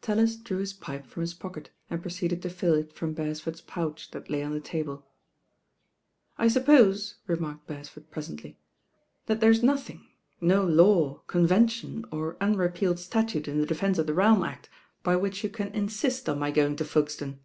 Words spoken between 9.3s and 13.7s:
there 8 nothing, no law, convention or unrepealed statute in the